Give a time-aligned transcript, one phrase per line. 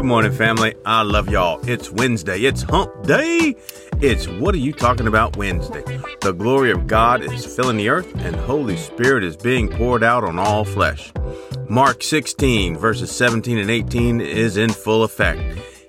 [0.00, 0.74] Good morning, family.
[0.86, 1.60] I love y'all.
[1.68, 2.40] It's Wednesday.
[2.40, 3.54] It's hump day.
[4.00, 5.82] It's what are you talking about Wednesday?
[6.22, 10.24] The glory of God is filling the earth and Holy Spirit is being poured out
[10.24, 11.12] on all flesh.
[11.68, 15.42] Mark 16, verses 17 and 18 is in full effect.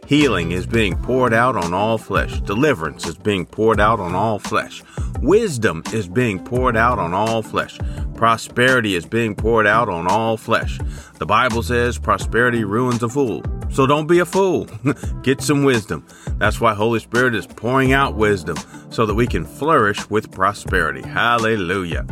[0.05, 2.41] Healing is being poured out on all flesh.
[2.41, 4.83] Deliverance is being poured out on all flesh.
[5.21, 7.79] Wisdom is being poured out on all flesh.
[8.15, 10.79] Prosperity is being poured out on all flesh.
[11.17, 13.41] The Bible says prosperity ruins a fool.
[13.71, 14.67] So don't be a fool.
[15.23, 16.05] Get some wisdom.
[16.37, 18.57] That's why Holy Spirit is pouring out wisdom
[18.89, 21.01] so that we can flourish with prosperity.
[21.01, 22.05] Hallelujah.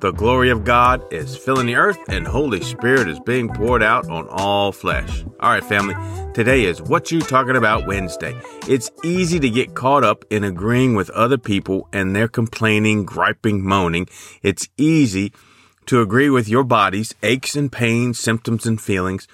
[0.00, 4.06] The glory of God is filling the earth, and Holy Spirit is being poured out
[4.10, 5.24] on all flesh.
[5.40, 5.94] All right, family,
[6.34, 8.38] today is What You Talking About Wednesday.
[8.68, 13.64] It's easy to get caught up in agreeing with other people and their complaining, griping,
[13.64, 14.06] moaning.
[14.42, 15.32] It's easy
[15.86, 19.26] to agree with your body's aches and pains, symptoms, and feelings.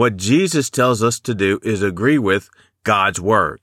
[0.00, 2.48] What Jesus tells us to do is agree with
[2.84, 3.60] God's Word.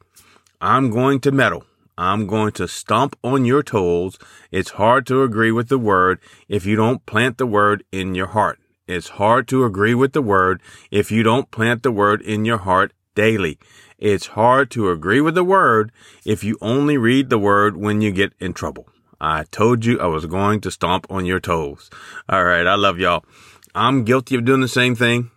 [0.61, 1.65] I'm going to meddle.
[1.97, 4.19] I'm going to stomp on your toes.
[4.51, 8.27] It's hard to agree with the word if you don't plant the word in your
[8.27, 8.59] heart.
[8.85, 12.59] It's hard to agree with the word if you don't plant the word in your
[12.59, 13.57] heart daily.
[13.97, 15.91] It's hard to agree with the word
[16.23, 18.87] if you only read the word when you get in trouble.
[19.19, 21.89] I told you I was going to stomp on your toes.
[22.29, 22.67] All right.
[22.67, 23.25] I love y'all.
[23.73, 25.31] I'm guilty of doing the same thing.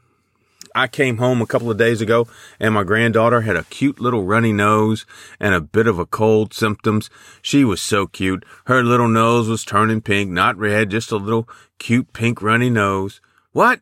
[0.74, 4.24] I came home a couple of days ago and my granddaughter had a cute little
[4.24, 5.06] runny nose
[5.38, 7.10] and a bit of a cold symptoms.
[7.42, 8.44] She was so cute.
[8.66, 11.48] Her little nose was turning pink, not red, just a little
[11.78, 13.20] cute pink runny nose.
[13.52, 13.80] What?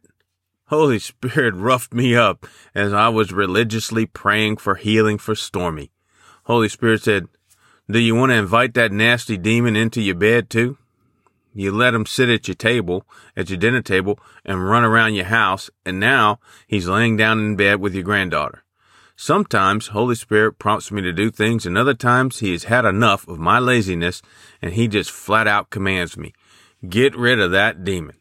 [0.66, 5.92] Holy Spirit roughed me up as I was religiously praying for healing for Stormy.
[6.44, 7.28] Holy Spirit said,
[7.90, 10.78] Do you want to invite that nasty demon into your bed too?
[11.58, 13.04] You let him sit at your table,
[13.36, 17.56] at your dinner table, and run around your house, and now he's laying down in
[17.56, 18.62] bed with your granddaughter.
[19.16, 23.26] Sometimes Holy Spirit prompts me to do things, and other times he has had enough
[23.26, 24.22] of my laziness,
[24.62, 26.32] and he just flat out commands me,
[26.88, 28.14] get rid of that demon.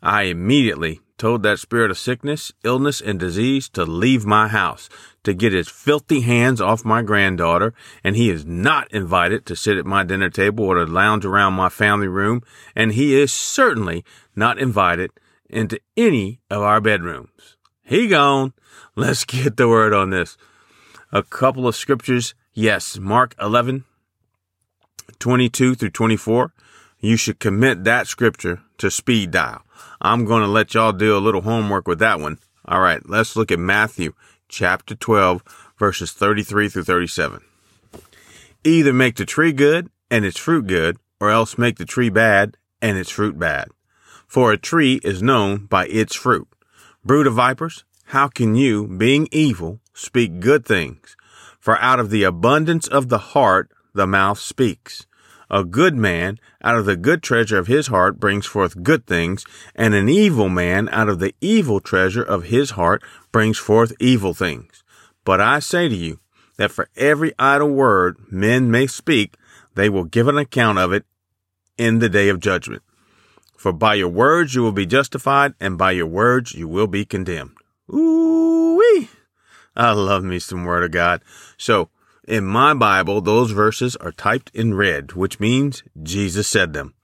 [0.00, 4.90] I immediately told that spirit of sickness, illness, and disease to leave my house,
[5.22, 7.72] to get his filthy hands off my granddaughter,
[8.04, 11.54] and he is not invited to sit at my dinner table or to lounge around
[11.54, 12.42] my family room,
[12.76, 14.04] and he is certainly
[14.36, 15.10] not invited
[15.48, 17.56] into any of our bedrooms.
[17.82, 18.52] He gone.
[18.94, 20.36] Let's get the word on this.
[21.10, 22.34] A couple of scriptures.
[22.52, 23.84] Yes, Mark 11,
[25.18, 26.52] 22 through 24.
[27.00, 29.62] You should commit that scripture to speed dial.
[30.00, 32.38] I'm going to let y'all do a little homework with that one.
[32.66, 34.12] All right, let's look at Matthew
[34.48, 35.42] chapter 12,
[35.78, 37.40] verses 33 through 37.
[38.64, 42.56] Either make the tree good and its fruit good, or else make the tree bad
[42.80, 43.68] and its fruit bad.
[44.26, 46.48] For a tree is known by its fruit.
[47.04, 51.16] Brood of vipers, how can you, being evil, speak good things?
[51.58, 55.06] For out of the abundance of the heart the mouth speaks.
[55.50, 59.44] A good man out of the good treasure of his heart brings forth good things,
[59.74, 64.34] and an evil man out of the evil treasure of his heart brings forth evil
[64.34, 64.82] things.
[65.24, 66.20] But I say to you
[66.56, 69.36] that for every idle word men may speak,
[69.74, 71.04] they will give an account of it
[71.76, 72.82] in the day of judgment.
[73.56, 77.04] For by your words you will be justified, and by your words you will be
[77.04, 77.56] condemned.
[77.92, 79.08] Ooh wee!
[79.76, 81.22] I love me some word of God.
[81.56, 81.88] So
[82.26, 86.94] in my Bible, those verses are typed in red, which means Jesus said them.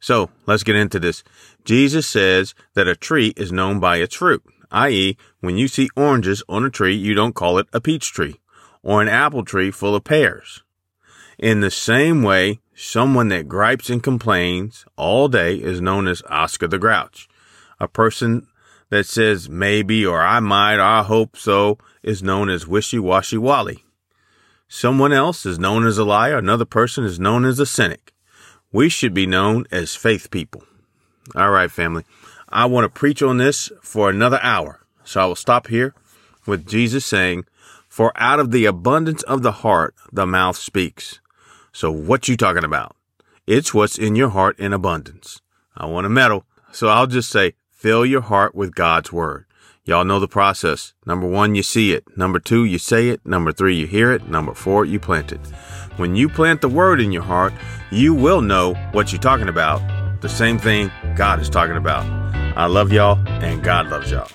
[0.00, 1.22] So let's get into this.
[1.64, 6.42] Jesus says that a tree is known by its fruit, i.e., when you see oranges
[6.48, 8.40] on a tree, you don't call it a peach tree
[8.82, 10.62] or an apple tree full of pears.
[11.38, 16.66] In the same way, someone that gripes and complains all day is known as Oscar
[16.66, 17.28] the Grouch.
[17.78, 18.46] A person
[18.90, 23.38] that says maybe or I might or I hope so is known as Wishy Washy
[23.38, 23.84] Wally.
[24.74, 26.38] Someone else is known as a liar.
[26.38, 28.14] Another person is known as a cynic.
[28.72, 30.64] We should be known as faith people.
[31.36, 32.04] All right, family.
[32.48, 34.80] I want to preach on this for another hour.
[35.04, 35.94] So I will stop here
[36.46, 37.44] with Jesus saying,
[37.86, 41.20] for out of the abundance of the heart, the mouth speaks.
[41.74, 42.96] So what you talking about?
[43.46, 45.42] It's what's in your heart in abundance.
[45.76, 46.46] I want to meddle.
[46.72, 49.44] So I'll just say, fill your heart with God's word.
[49.84, 50.94] Y'all know the process.
[51.06, 52.04] Number one, you see it.
[52.16, 53.26] Number two, you say it.
[53.26, 54.28] Number three, you hear it.
[54.28, 55.40] Number four, you plant it.
[55.96, 57.52] When you plant the word in your heart,
[57.90, 59.80] you will know what you're talking about.
[60.20, 62.06] The same thing God is talking about.
[62.56, 64.28] I love y'all and God loves y'all.